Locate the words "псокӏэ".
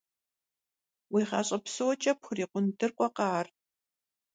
1.63-2.11